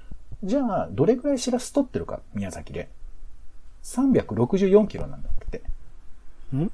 [0.42, 2.88] じゃあ、どれくらいしらす取ってるか、宮崎で。
[3.84, 5.62] 364キロなんだって。
[6.56, 6.70] ん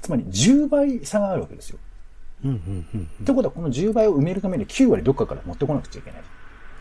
[0.00, 1.78] つまり10倍差があるわけですよ。
[2.44, 3.10] うん、うん、うん。
[3.22, 6.22] ってことは、この10倍を埋めるために9割どっかから持ってこなくちゃいけない。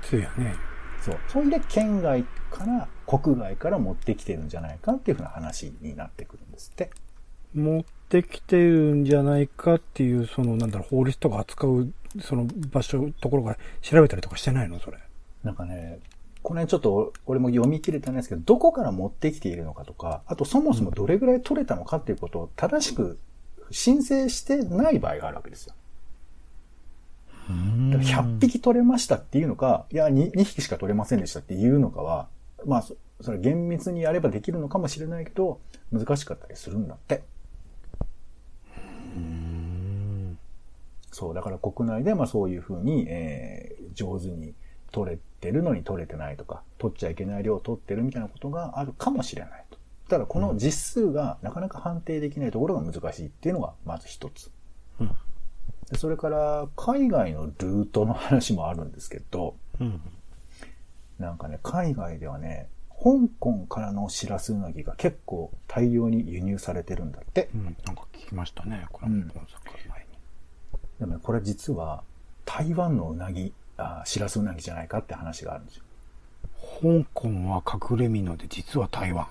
[0.02, 0.56] そうやね。
[1.02, 1.18] そう。
[1.28, 6.92] それで県外から、国外から持ってきてるんじゃないかっていうふうな話になってくるんですって。
[7.54, 14.98] 持ってきてるんじゃないかっていう、その、なんだろう、法律とか扱う、その場所、ところが調べたりとかしてないのそれ。
[15.44, 16.00] なんかね、
[16.44, 23.18] この辺ちょっと俺も読み切れてないですけど、どこから持ってきているのかとか、あとそもそもどれぐらい取れたのかっていうことを正しく
[23.74, 25.76] 申請してない場合があるわけですよ。
[27.92, 32.30] だから100匹取れましたっていうのか、いや2、2匹しか取れませんでしたっていうのかは、
[32.66, 35.60] まあ、そそれ厳密にやればできるのかもしれないけど、
[35.92, 37.24] 難しかったりするんだって。
[41.12, 44.54] そう、だから国内でまあそういうふうに、えー上手に
[44.92, 49.63] 取れてるのに取れてないとか、取っちゃいけない量を取ってるみたいなことがあるかもしれないと。
[50.14, 54.52] ただこの実数がなかなか判定できないところが難しいっていうのがまず一つ。
[55.00, 55.16] うん
[55.90, 60.02] でそれから海外のルートの話もあるんですけど、うん。
[61.20, 67.50] なんかね、海外ではね、香港からのシラスウナギが結構大量に輸入されてるんだって。
[67.54, 67.64] うん。
[67.86, 68.86] なんか聞きましたね。
[68.92, 69.44] これうんの作
[69.90, 70.06] 前に。
[71.00, 72.04] でもね、これ実は
[72.46, 75.84] 台湾のうなぎ、あシラスウナギじゃないかって話があるんですよ。
[76.82, 79.28] 香港は隠れ蓑で、実は台湾。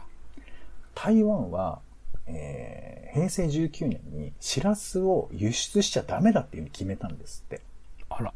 [0.94, 1.80] 台湾は、
[2.26, 7.60] えー平成19年にシラスを輸出しちゃダメだっていうふうに決めたんですって。
[8.08, 8.32] あら。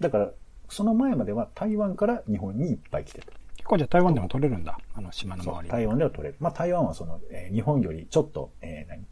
[0.00, 0.30] だから、
[0.68, 3.26] その前までは台湾から日本にいっぱい来てた。
[3.56, 4.76] 結構じゃあ台湾でも取れるんだ。
[4.96, 5.70] あの島の周りに。
[5.70, 6.36] 台湾では取れる。
[6.40, 9.04] まあ台湾はその、えー日本よりちょっと、えー何？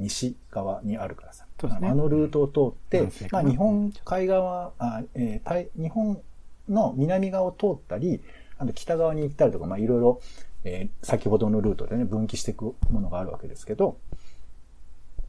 [0.00, 1.46] 西側にあるからさ。
[1.60, 6.20] そうですねあのルートを通ってまあ日本海側、あえー台日本
[6.68, 8.20] の南側を通ったり、
[8.58, 10.20] あと北側に行ったりとか、まあいろいろ、
[10.64, 13.98] えー先ほどのルートでね、分岐していくものがあるわけですけど、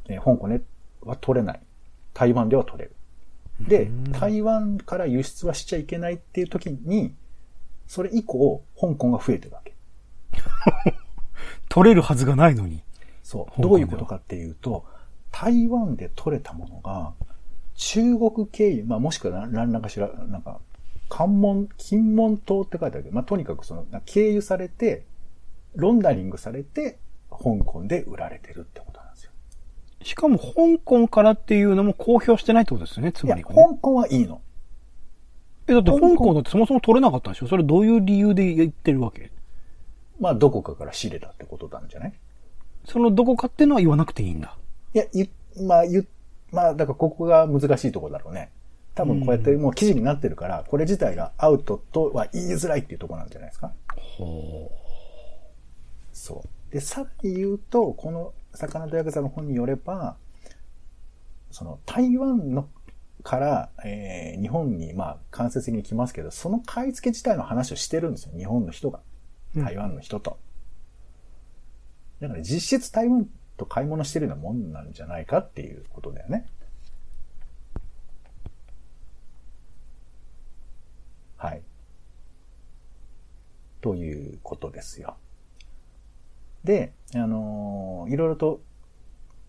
[0.07, 0.61] えー香港で
[1.01, 1.59] は取れない。
[2.13, 2.95] 台湾では取れる。
[3.67, 7.13] で、台湾から輸出はしちゃいけないっていう時に、
[7.87, 9.73] それ以降、香港が増えてるわけ。
[11.69, 12.83] 取れるはずがないのに。
[13.23, 13.61] そう。
[13.61, 14.85] どういうことかっていうと、
[15.31, 17.13] 台湾で取れたものが、
[17.75, 20.59] 中国経由、まあもしくは何何らかしら、なんか、
[21.09, 25.05] 関門、金門島って書いてあるけど、まあとにかくその、経由されて、
[25.75, 29.31] ロンダリングされて、香港で売られてるってことなんですよ。
[30.03, 33.63] しかも香港からっていうのも公表してないってことですよね、ついや、まりはね。
[33.69, 34.41] 香港はいいの。
[35.67, 37.47] え、だって香香港港だってそもそも取れなかったんでしょ？
[37.47, 39.31] それどういう理由で言ってるわけ？
[40.19, 42.13] まあどこかから仕入れたってことなんじゃない？
[42.85, 44.57] そのどこかっていうのは言わなくていいんだ。
[44.93, 45.29] いや、ゆ、
[45.65, 46.07] まあ、ゆ、
[46.51, 48.51] まあ、だからここが難しいところだろうね。
[48.95, 53.71] 多分こうやってもう記事になってるから、これ自体がアウトとは言いづらいっていうところなんじゃないですか？
[54.17, 54.69] ほ
[56.13, 56.73] そう。
[56.73, 60.17] で、さっき言うと、この魚とヤクザの本によれば、
[61.51, 62.69] その台湾の
[63.23, 68.31] から、えー日本にまあ間接的に来ますけど、その買い付け自体の話をしてるんですよ。
[68.35, 69.01] 日本の人が。
[69.55, 70.39] 台湾の人と。
[72.21, 76.47] だから実質台湾と買い物してるようなもんなんじゃないかっていうことだよね。
[81.37, 81.61] はい。
[83.81, 85.17] ということですよ。
[86.63, 88.61] で、あのーいろいろと、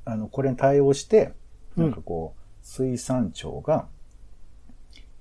[0.04, 1.32] あの、これに対応して、
[1.76, 3.86] なんかこう、水産庁が、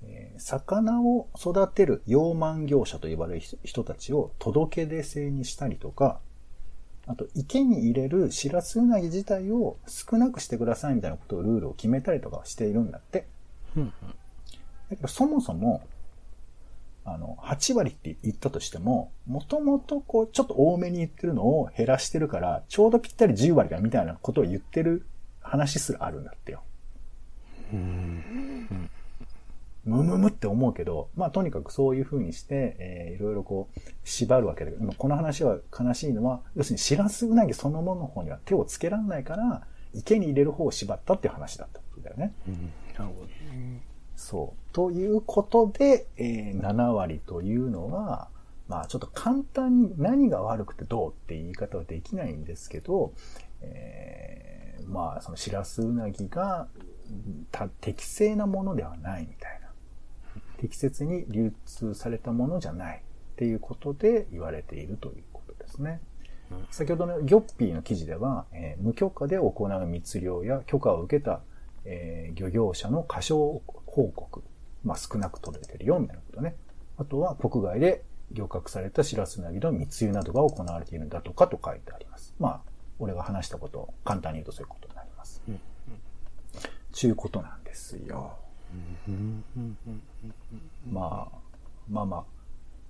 [0.02, 6.20] えー魚を育てる養鰻業者と呼ばれる人人たちを届け出制にしたりとか、
[7.06, 13.26] あと、池に入れるシラスウナギ自体を少なくしてくださいみたいなことをルールを決めたりとかはしているんだって。
[13.76, 13.92] うん
[14.90, 15.82] だけど、そもそも、
[17.04, 25.04] あの、8割って言ったとしても、もともとこう、ちょっと多めに言ってるのを減らしてるから、ちょうどぴったり10割だみたいなことを言ってる
[25.40, 26.62] 話すらあるんだってよ。
[29.84, 42.32] むむむって思うけど、まあとにかくそういう風にして、えーいろいろこう、縛るわけだけど、まあこの話は悲しいのは、要するにシラスウナギそのものの方には手をつけられないから、池に入れる方を縛ったっていう話だったんだよね。
[42.46, 42.72] うん。
[42.96, 43.41] なるほど。
[44.22, 44.74] そう。
[44.74, 48.28] ということで、えー7割というのは、
[48.68, 53.12] まあちょっと簡単に何が悪くてどうって言い方はできないんですけど、
[53.62, 56.68] えーまあそのシラスウナギが
[57.80, 59.68] 適正なものではないみたいな。
[60.58, 66.00] 適切に流通されたものじゃないっていうことで言われているということですね。
[66.70, 71.40] 先ほどのギョッピーの記事では、えー無許可で行う密漁や許可を受けた、
[71.84, 74.42] えー漁業者の過少報告、
[74.84, 76.56] まあ、少なく取れてるよみたいなことね。
[76.96, 78.02] あとは国外で
[78.32, 82.34] 漁獲されたシラスウナギの密輸などが行われているんだとかと書いてあります。
[82.40, 82.60] まあ、
[82.98, 85.42] 俺が話したことを簡単に言うとそういうことになります。
[86.92, 88.36] ちゅうことなんですよ。
[90.90, 91.38] まあ、
[91.90, 92.24] まあまあ、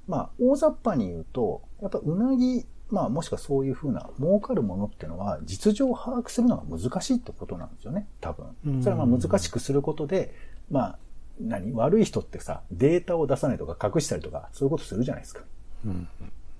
[0.06, 8.82] まあ、大雑把に言うと、やっぱうなぎ、まあもしくはそういうふうな儲かるものっていうのは実情を把握するのが難しいってことなんですよね、多分。
[8.82, 10.34] それはまあ難しくすることで、
[10.72, 10.98] まあ、
[11.40, 11.72] 何？
[11.72, 15.42] 悪い人ってさ、データを出さないとか隠したりとか、そういうことするじゃないですか。
[15.86, 16.08] うん。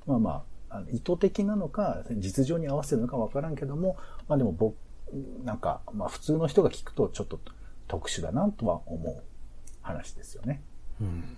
[0.07, 3.96] まあまあ、意図的なのか、実情に合わせるのかわからんけども、
[4.29, 4.77] まあでも僕、
[5.44, 7.40] なんか、まあ普通の人が聞くとちょっと
[7.88, 9.22] 特殊だなとは思う
[9.83, 10.62] 話ですよね。
[11.01, 11.37] うん。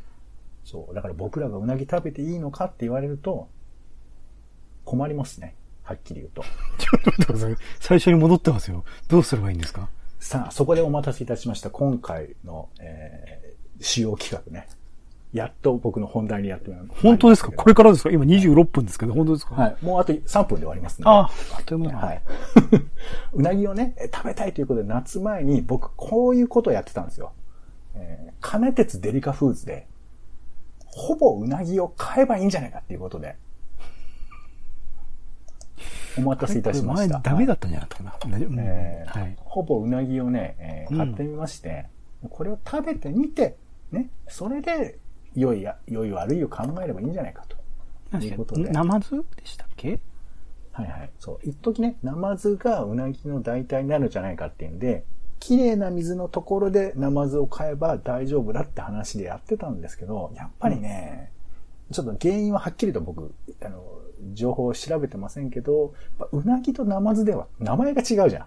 [0.64, 0.94] そう。
[0.94, 3.48] だから僕らがうなぎ食べていいのかって言われると、
[4.84, 5.54] 困りますね。
[5.82, 6.42] はっきり言うと。
[6.78, 7.56] ちょっと待ってください。
[7.80, 8.84] 最初に戻ってますよ。
[9.08, 9.88] どうすればいいんですか？
[10.24, 11.68] さあ、そこでお待たせいたしました。
[11.68, 14.66] 今回の、えー、主要企画ね。
[15.34, 17.52] やっと僕の本題にやってまいりました本当ですか？
[17.52, 18.10] これからですか？
[18.10, 19.54] 今26分ですけど、本当ですか？
[19.54, 19.76] はい。
[19.84, 21.10] もうあと3分で終わりますんで。
[21.10, 21.92] ああ、あっという間。
[21.92, 22.22] はい。
[23.34, 27.32] うなぎをね、え食べたいということで、夏前に僕こういうことをやってたんですよ。
[27.94, 29.86] えー、金鉄デリカフーズで、
[30.86, 33.36] ほぼうなぎを買えばいいんじゃないかっていうことで、
[36.18, 37.14] お待たせいたしました。
[37.14, 38.38] 前ダメだったんじゃなかったかな。
[38.38, 39.36] えーはい。
[39.40, 41.86] ほぼうなぎをね、えーうん買ってみまして、
[42.30, 43.56] これを食べてみて、
[43.92, 44.98] ね、それで、
[45.34, 47.56] 良いや、良い悪いを考えればいいんじゃないかと。
[48.10, 49.98] 何いうことでナマズでしたっけ？
[50.72, 51.10] はいはい。
[51.18, 51.38] そう。
[51.42, 55.04] 一時ね、ナマズがうなぎの代替になるんじゃないかっていうんで、
[55.40, 61.30] 綺麗な水のところでナマズを買えば大丈夫だって話でやってたんですけど、やっぱりね、
[61.92, 63.82] ちょっと原因ははっきりと僕、あの、
[64.32, 65.94] 情報を調べてませんけど、
[66.32, 68.46] うなぎとナマズでは名前が違うじゃん。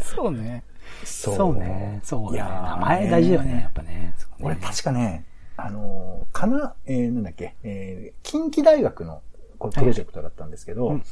[0.00, 0.64] そうね。
[1.04, 2.00] そそうね。
[2.02, 2.36] そうね。
[2.36, 4.14] いやー名前大事よね、やっぱね。
[4.40, 5.24] 俺確かね、
[5.56, 9.22] あの、かな、えー、なんだっけ、えー、近畿大学の
[9.58, 11.04] これプロジェクトだったんですけど、うん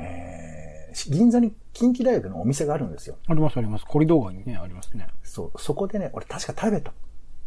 [0.00, 3.16] えー、銀座に近畿大学のお店があるんですよ。
[3.26, 3.84] ありますあります。
[3.84, 5.08] コリドー街にね、ありますね。
[5.22, 6.92] そう、そこでね、俺確か食べた。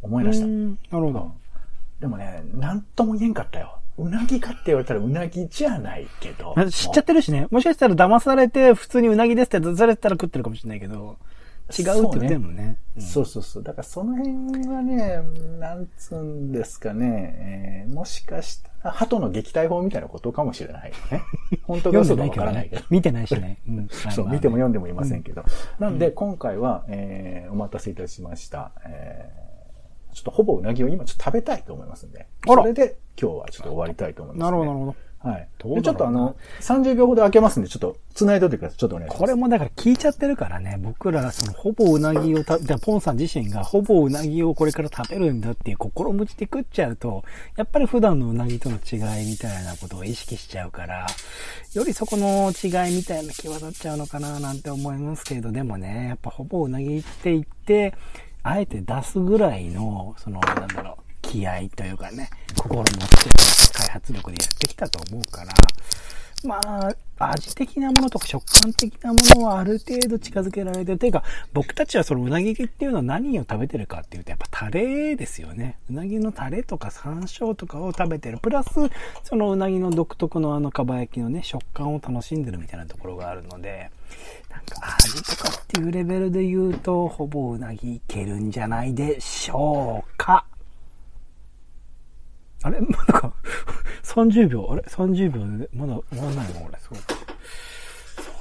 [0.01, 0.45] 思い出した。
[0.45, 1.31] なるほど。
[2.01, 3.77] でもね、なんとも言えんかったよ。
[3.97, 6.55] うなぎかって言われたらうなぎじゃないけど。
[6.71, 7.47] 知っちゃってるしね。
[7.51, 11.17] もしかしたら騙されて、普通にうなぎですって出されてたら食ってるかもしれないけど、
[11.77, 12.77] 違うって言ってるもんね。
[12.97, 13.63] そうそうそう。
[13.63, 15.21] だからその辺はね、
[15.59, 21.23] なんつうんですかね、えーもしかしたら、鳩の撃退法みたいなことかもしれないよね。
[21.63, 22.83] 本当か嘘かわからないけど。。
[22.89, 23.57] 見てないしね。
[23.69, 23.87] うん。
[23.89, 25.43] そう、まあ見ても読んでもいませんけど。
[25.77, 28.71] なんで、今回は、えーお待たせいたしました。
[28.85, 29.40] えー
[30.13, 32.27] ちょっとほぼうなぎを今ちょっと食べたいと思いますんで。
[32.45, 34.95] それで今日はちょっと終わりたいと思います、なるほど、なるほど。
[35.23, 35.47] はい。
[35.59, 38.77] ちょっとあの、30秒ほど開けますんで、ちょっと繋いでおいてください。
[38.79, 39.19] ちょっとお願いします。
[39.19, 47.23] これもだから聞いちゃってるからね、僕ら、その、ほぼうなぎをた、じゃあポンさん自身がほぼうなぎをこれから食べるんだっていう心持ちで食っちゃうと、
[47.55, 51.05] やっぱり普段のうなぎとの違いみたいなことを意識しちゃうから、
[51.75, 57.93] よりそこの違いみたいな際立っちゃうのかななんて思いますけど、でもね、やっぱほぼうなぎって言って、
[58.43, 62.95] あえて出すぐらいの、その、なんだろう、気合というかね、心持って
[63.73, 65.53] 開発力でやってきたと思うから、
[66.43, 66.95] まあ、
[67.29, 70.97] 味的なものとか食感的なものはある程度近づけられてる。
[70.97, 71.23] ていうか、
[71.53, 75.77] 僕たちはそのうなぎっていうのは何を食べてるかっていうと、やっぱタレですよね。
[75.89, 78.37] うなぎのタレとか山椒とかを食べてる。
[78.39, 78.69] プラス、
[79.23, 83.91] そのうなぎの独特のあのかば焼きのね、食感を楽しんでるみたいなところがあるので、
[84.49, 90.45] なんか味とかっていうレベルで言うと、ほぼうなぎいけるんじゃないでしょうか。
[92.63, 92.79] あれ？
[92.81, 93.33] なんか、
[94.03, 96.61] 30秒、あれ ?30 秒で、まだ終わんないの？
[96.61, 97.15] これ、そうか。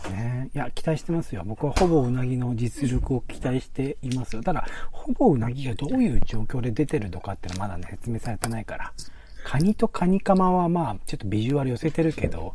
[0.04, 0.50] そうね。
[0.54, 1.42] いや、期待してますよ。
[1.46, 4.42] 僕はほぼうなぎの実力を期待していますよ。
[4.42, 8.92] ただ、ほぼうなぎがどういう状況で出てるのかっていうのはまだね、説明されてないから。
[9.44, 12.54] カニとカニカマはまあ、ちょっとビジュアル寄せてるけど、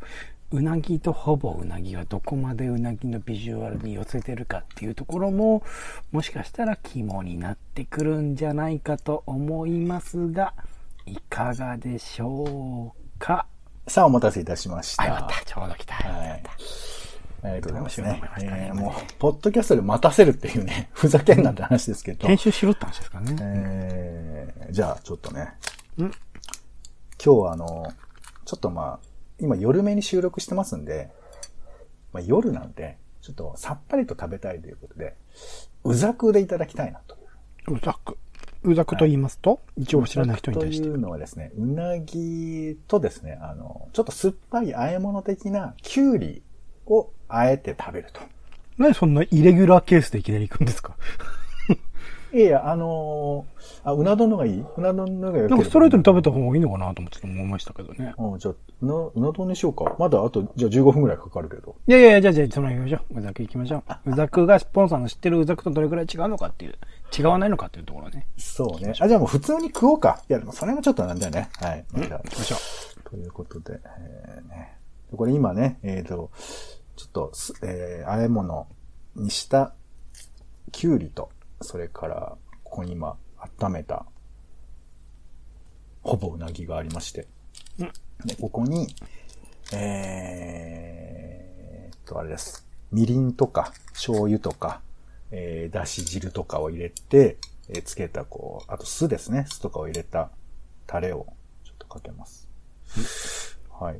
[0.51, 5.63] うなぎとほぼうなぎはどこまでうなぎのビジュアルに寄せてるかっていうところも、
[6.11, 10.53] もしかしたら肝になってくるんじゃないかと思いますが、
[11.05, 13.47] いかがでしょうか？
[13.87, 15.03] さあ、お待たせいたしました。
[15.03, 15.45] あ、よかった。
[15.45, 15.95] ちょうど来た。
[15.95, 16.43] はい。
[17.43, 22.27] ありがとうございますねえーもう、ポッドキャストで待たせるっていうね、 ふざけんなって話ですけど。
[22.27, 23.35] 編集しろって話ですからね。
[23.39, 25.41] えー、じゃあ、ちょっとね。
[25.41, 26.11] ん今
[27.19, 27.93] 日はあの、
[28.45, 28.99] ちょっとまあ、
[29.37, 31.11] 今夜目に収録してますんで、
[32.13, 35.15] まあ夜なんで、ちょっとさっぱりと食べたいということで、
[35.83, 37.17] うざくでいただきたいなと。
[37.67, 38.17] うざく。
[38.65, 40.95] うざくと言いますと、一応知らない人に対してとい。
[40.95, 46.41] うのはですね、うなぎとですね、あの、ちょっと酸っぱい和え物的なキュウリ
[46.87, 48.21] をあえて食べると。
[48.77, 50.95] なんでそんなイレギュラーケースでいきなり行くんですか？
[52.35, 54.63] いやいや、あのーあ、うな丼のがいい？
[54.75, 58.13] うな丼のがよければなんかストレートに食べた方がいいのかなと思って思いましたけどね。
[58.17, 59.95] うん、じゃあ、うな、うな丼にしようか。
[59.97, 61.77] まだあと、じゃあ15分くらいかかるけど。
[61.87, 63.19] いやいやいや、じゃあじゃあ、その行きましょう。
[63.19, 64.11] うざく行きましょう。
[64.11, 66.75] うざくが、ポンさんの知ってるうざくとどれくらい違うのかっていう、
[67.17, 68.27] 違わないのかっていうところね。
[68.37, 68.93] そうね。
[68.99, 70.21] あ、じゃあもう普通に食おうか。
[70.29, 71.49] いや、でもそれもちょっとなんだよね。
[71.61, 71.85] はい。
[71.95, 72.57] じゃあ行きましょ
[73.05, 73.09] う。
[73.09, 73.79] ということで、
[74.27, 74.75] えーね。
[75.15, 76.31] これ今ね、えっ、と、
[76.97, 78.67] ちょっとす、えー、和え物
[79.15, 79.73] にした、
[80.71, 81.29] きゅうりと、
[81.61, 83.17] それから、ここに今、
[83.61, 84.05] 温めた、
[86.03, 87.27] ほぼうなぎがありまして。
[87.79, 87.91] うん
[88.25, 88.87] で、ここに、
[89.73, 92.65] えーっと、あれです。
[92.91, 94.81] みりんとか、醤油とか、
[95.31, 97.37] えー、だし汁とかを入れて、
[97.69, 99.45] えーつけた、こう、あと酢ですね。
[99.49, 100.29] 酢とかを入れた
[100.87, 101.25] タレを
[101.65, 102.47] ちょっとかけます。
[103.71, 103.99] はい。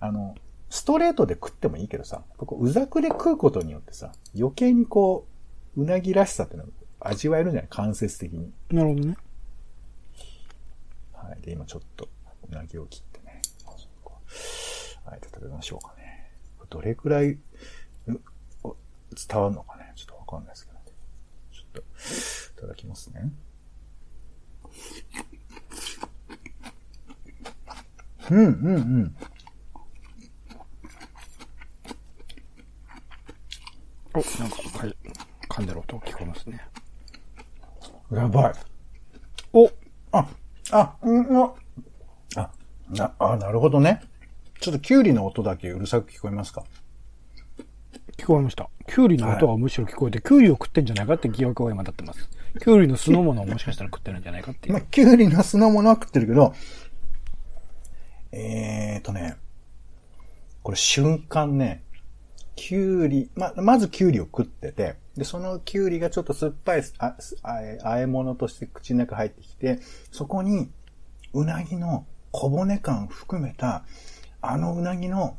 [0.00, 0.34] あの、
[0.70, 5.37] ストレートで食ってもいいけどさ、ここうざくで食うことによってさ、余計にこう、
[5.76, 6.66] うなぎらしさってのを
[7.00, 7.68] 味わえるんじゃない？
[7.70, 8.52] 間接的に。
[8.70, 9.16] なるほどね。
[11.12, 11.40] はい。
[11.42, 12.08] で、今ちょっと、
[12.50, 13.42] うなぎを切ってね。
[15.06, 16.32] あえて食べましょうかね。
[16.68, 17.38] どれくらい、
[18.06, 18.16] 伝
[19.40, 19.92] わるのかね？
[19.94, 20.84] ちょっとわかんないですけど、ね。
[21.52, 21.82] ちょっと、い
[22.60, 23.30] ただきますね。
[28.30, 29.16] うん、うん、うん。
[34.14, 34.96] お、なんか、はい。
[35.58, 36.60] 噛んでる音聞こえますね。
[38.12, 38.52] やばい。
[39.52, 39.68] お
[40.12, 40.26] あ、
[40.70, 41.52] あ、うん、あ、
[42.36, 42.50] あ、
[42.90, 44.00] な、あ、なるほどね。
[44.60, 46.62] ちょっとキュウリの音だけうるさく聞こえますか？
[48.16, 48.70] 聞こえました。
[48.86, 52.28] キュウリの音がむしろ聞こえて、キュウリを食ってんじゃないかって疑惑が今立ってます。
[52.60, 54.74] キュウリの酢の物をもしかしたら食ってるんじゃないかっていう。
[54.74, 56.54] まあ、キュウリの酢の物は食ってるけど、
[58.30, 59.36] えーとね、
[60.62, 61.82] これ瞬間ね、
[62.56, 69.80] キュウリ、ま、まずキュウリを食ってて、で、そのキュウリがちょっと酸っぱいあ、すあえ、物として口の中入ってきて、
[70.12, 70.70] そこに、
[71.34, 73.84] うなぎの小骨感含めた、
[74.40, 75.36] あのうなぎの、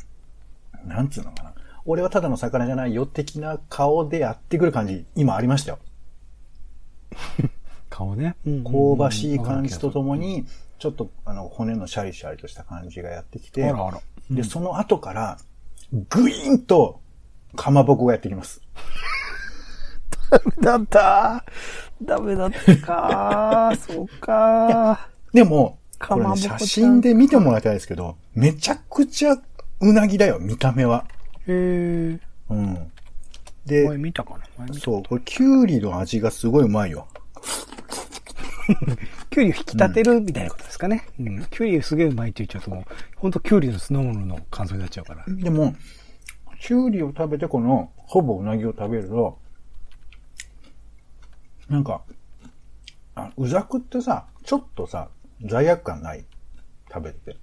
[0.85, 1.53] なんつうのかな。
[1.85, 5.79] 俺はただの魚じゃないよ的な顔でやってくる感じ、今ありましたよ。
[7.89, 8.35] 顔ね。
[8.45, 10.45] 香ばしい感じとともに、
[10.77, 14.01] ちょっとあの骨のシャリシャリとした感じがやってきて、あらあら。
[14.29, 15.37] で、その後から、
[16.09, 16.99] ぐいーんと、
[17.55, 18.61] かまぼこがやってきます。
[20.61, 21.43] だった
[22.01, 29.35] ダメだったかそうかでも、これね、写真で見てもらいたいですけど、めちゃくちゃ
[29.81, 31.05] うなぎだよ、見た目は。
[31.47, 32.19] へえ。
[32.49, 32.91] うん。
[33.65, 37.07] で前、見たかなそう、これキュウリの味がすごいうまいよ。
[39.29, 41.05] キュウリを引き立てるみたいなことですかね。
[41.19, 41.45] うん。
[41.45, 42.83] キュウリすげえうまいって言っちゃうともう、
[43.15, 45.23] ほんとキュウリの酢の物の感想になっちゃうから。
[45.27, 45.75] でも、
[46.59, 49.37] キュウリを食べてこの、ほぼうなぎを食べると、
[51.69, 52.01] なんか、
[53.15, 55.09] あうざくってさ、ちょっとさ、
[55.45, 56.25] 罪悪感ない？
[56.91, 57.37] 食べてて。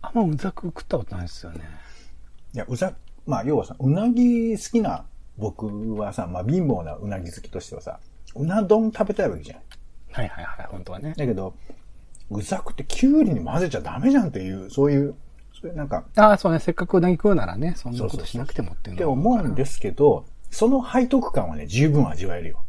[0.00, 1.60] あんまうざく食ったことないですよね。
[2.54, 2.92] いや、うざ、
[3.26, 5.04] まあ、要はさ、うなぎ好きな
[5.36, 8.00] 僕はさ、まあ、貧乏なうなぎ好きとしてはさ、
[8.34, 9.60] うな丼食べたいわけじゃん。
[10.12, 11.14] はいはいはい、本当はね。
[11.16, 11.54] だけど、
[12.30, 15.14] うざくってキュウリに混ぜちゃダメじゃんっていう、そういう、
[15.60, 16.60] そういうなんか、ああ、そうね。
[16.60, 22.64] せっかくうなぎ食うならね、そんなことしなくてもっていうって思うんですけど、その背徳感はね、十分味わえるよ。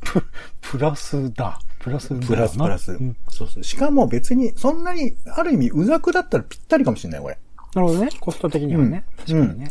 [0.00, 0.22] プ
[0.62, 1.60] プラスだ。
[1.78, 2.92] プラスだなプラスプラス。
[2.92, 3.64] うんそうそう。
[3.64, 7.38] しかも別に、そんなに、ある意味、うざくだったらぴったりかもしれない、これ。
[7.74, 8.10] なるほどね。
[8.20, 9.04] コスト的にはね。
[9.28, 9.68] うん確かにね。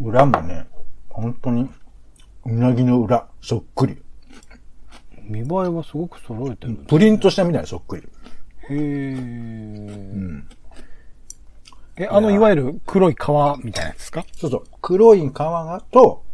[0.00, 0.66] 裏もね、
[1.10, 1.68] 本当に、
[2.46, 4.02] うなぎの裏、そっくり。
[5.24, 6.74] 見栄えはすごく揃えてる。
[6.88, 8.08] プリントしたみたいなそっくり。
[8.70, 9.16] へー。
[9.16, 10.48] うん。
[11.96, 13.16] え、あの、いわゆる黒い皮
[13.62, 14.24] みたいなやつですか？
[14.34, 14.64] そうそう。
[14.80, 16.24] 黒い皮がと、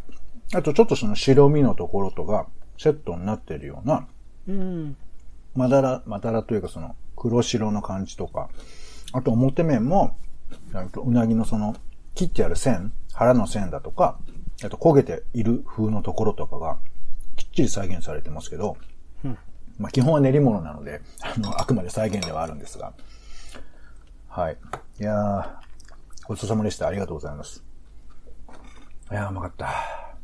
[0.55, 2.47] あとちょっとその白身のところとが
[2.79, 4.07] セットになってるような、
[4.49, 4.97] うん。
[5.55, 8.49] まだら、まだらというかその黒白の感じとか、
[9.13, 10.17] あと表面も、
[10.73, 11.75] うなぎのその
[12.15, 14.19] 切ってある線、腹の線だとか、
[14.65, 16.79] あと焦げている風のところとかが
[17.37, 18.77] きっちり再現されてますけど、
[19.25, 19.39] うん
[19.79, 22.95] まあ基本は練り物なので、あの、あくまで再現ではあるんですが。
[24.29, 24.57] はい。
[25.01, 25.49] いやー、
[26.27, 26.87] ごちそうさまでした。
[26.87, 27.63] ありがとうございます。
[29.11, 30.16] いやー、うまかった。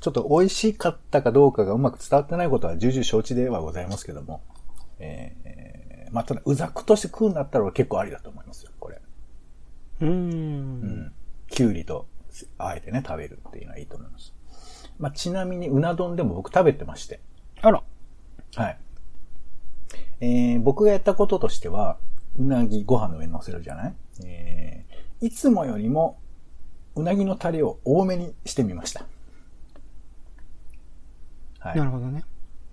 [0.00, 4.42] ちょっと美味しかったかどうかがうまく伝わってないことは重々承知ではございますけども。
[4.98, 9.00] えー、まあ、ただ、うざくとして食うんだったら俺結構ありだと思いますよ、これ。
[10.00, 10.08] うー。
[10.08, 11.12] うんん。
[11.48, 12.06] きゅうりと、
[12.58, 14.34] あえてね、食べるっていうのはいいと思います。
[14.98, 17.20] まあ、ちなみに、うな丼でも僕食べてまして。
[17.62, 17.82] あら。
[18.56, 18.78] はい。
[20.20, 21.98] えー、僕がやったこととしては、
[22.38, 23.94] うなぎご飯の上に乗せるじゃない？
[24.24, 26.18] えー、いつもよりも、
[26.94, 29.04] うなぎのタレを多めにしてみました。
[31.60, 31.78] はい。
[31.78, 32.24] なるほどね。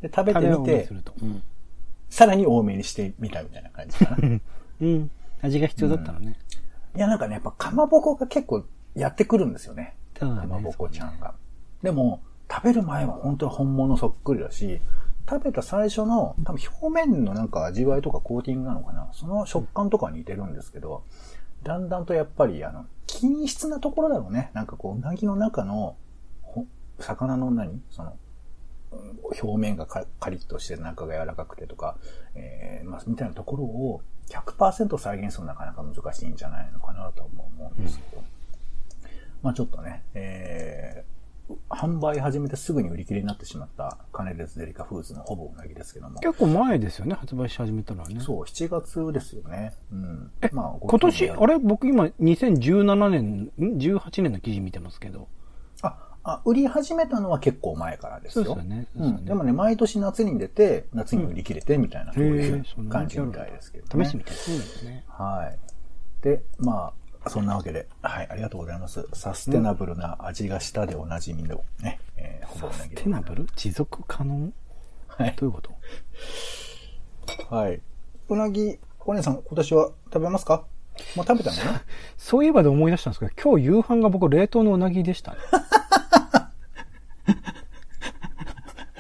[0.02, 1.14] で、食べてみてタレを多めにす、ると。
[1.22, 1.44] うん。
[2.10, 4.28] さらに多めにしてみたみたいな感じかな。
[4.28, 4.42] い
[4.82, 5.12] うん。
[5.42, 6.36] 味が必要だったのね。
[6.98, 8.66] や、なんかね、やっぱかまぼこが結構
[8.96, 9.96] やってくるんですよね。
[10.16, 11.36] ねかまぼこちゃんが。
[11.84, 12.22] でも、
[12.52, 14.82] 食べる前は本当に本物そっくりだし、
[15.30, 19.10] 食べた最初の、多分表面のなんか味わいとかコーティングなのかな。
[19.14, 21.04] その食感とかに似てるんですけど、
[21.64, 24.52] だんだんとやっぱり、あの、均質なところだろうね。
[24.54, 25.96] なんかこう、うなぎの中の、
[26.42, 26.66] ほ
[27.00, 27.82] 魚の何？
[27.92, 28.18] その、うん
[28.92, 31.98] 表面がカカリッとして中が柔らかくてとか、
[32.36, 38.24] えーまあ、みたいなところを100%再現するのはなかなか難しいんじゃないのかなとも思うんですけど。
[39.44, 46.20] まあちょっとね、えー、販売始めてすぐに売り切れになってしまったカネレスデリカフーズのほぼうなぎですけども。
[46.20, 48.20] 結構前ですよね、発売し始めたのはね。
[48.20, 49.74] そう、7月ですよね。
[49.92, 50.32] うん。
[50.42, 51.54] えまあ、今年、あれ？
[51.54, 55.28] れ僕今2017年、ん ?18 年の記事見てますけど。
[56.28, 58.46] あ、あ、売り始めたのは結構前からですよ。
[58.46, 58.88] そうですよね。
[58.98, 59.26] そうん。
[59.26, 64.06] でもね、毎年夏に出て、夏に売り切れてみたいな、そういへう感じみたいですけどね。
[64.06, 65.06] 試してみたいですね。
[65.08, 66.24] はい。
[66.24, 69.06] で、まあ、そんなわけで、はい、ありがとうございます。
[69.14, 73.48] サステナブルな味がしたでおなじみのね、えー、ほぼうなぎでテナブル？
[73.56, 74.52] 持続可能？
[75.08, 75.36] はい。
[75.38, 75.72] どういうこと？
[77.56, 77.82] はい。
[78.30, 80.66] うなぎ、お姉さん、今年は食べますか？
[81.16, 81.58] もう食べたの？
[81.74, 81.82] ね
[82.18, 85.38] そういえばで思い出したんですけど、今日夕飯が僕冷凍のうなぎでしたね。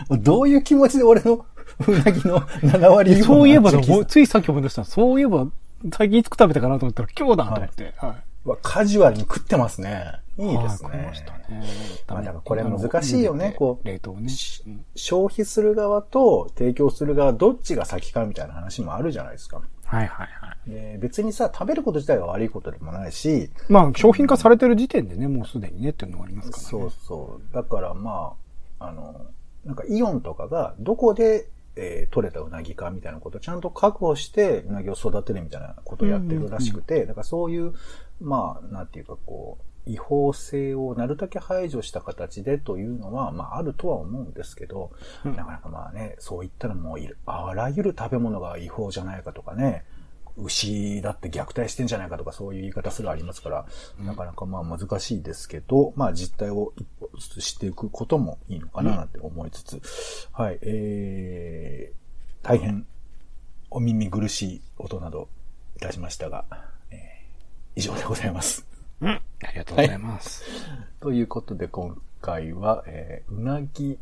[0.10, 1.45] どういう気持ちで俺の
[1.88, 3.72] うなぎの7割以上のそういえば
[4.05, 5.47] ついさっき思い出したそういえば、
[5.93, 7.93] 最近いつ食べたかなと思ったら今日だと思って。
[7.97, 8.16] はい。
[8.45, 10.22] うわカジュアルに食ってますね。
[10.38, 11.14] いいですねはいま。
[11.14, 11.64] したね。
[12.08, 14.30] まあだからこれ難しいよねこう冷凍ね。
[14.95, 19.62] 消費する側と提供する側、どっちが先かみたいな話もあるじゃないですか。
[19.86, 20.70] はいはいはい。
[20.70, 26.70] で別にさ、食べること自体が悪いことでもないし、まあ、商品化されてる時点でね、もうすでにねっていうのがありますからね。
[26.70, 27.53] そうそう。
[27.53, 28.34] だからま
[28.80, 29.28] あ、あの、
[29.68, 37.74] なんかイオンとかがどこで、えー取れたうなぎかみたいなことをちゃんと確保してうなぎを育てるみたいなことをやってるらしくて、だからそういう、
[38.20, 44.91] まあ、なんていうかこう、違法性をなるだけ排除した形でというのは、まああるとは思うんですけど、
[45.24, 45.36] うん。
[45.36, 49.86] なかなかまあね、そういったらもうあらゆる食べ物が違法じゃないかとかね、
[50.38, 53.66] 牛だって虐待してんじゃないかとかそういう言い方すらありますから、
[54.00, 59.82] なかなかまあ難しいですけど、まあ実態を一歩ずつ知っていくこともいいのかななんて思いつつ、
[60.32, 62.86] はい、えー、大変
[63.70, 65.28] お耳苦しい音など
[65.76, 66.46] いたしましたが、
[66.92, 67.08] えー
[67.76, 68.66] 以上でございます。
[69.02, 69.10] うん。
[69.10, 70.44] ありがとうございます。
[71.00, 74.00] ということで今回は、えーうなぎ、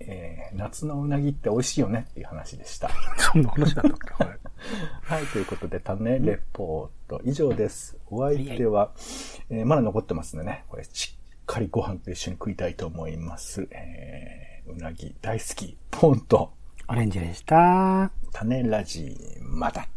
[0.00, 2.90] えー夏のうなぎって美味しいよねっていう話でした。
[3.18, 4.24] そんな話だったっけ？
[4.24, 4.38] はい。
[5.04, 7.96] はい、ということで、種レポート以上です。
[8.10, 8.92] お相手は、
[9.50, 13.68] えーまだ残ってますんでね、これしっかりご飯と一緒に食いたいと思います。
[13.70, 16.52] えーうなぎ大好き、ポンと
[16.88, 18.10] オレンジでした。
[18.32, 19.88] 種ラジ、また。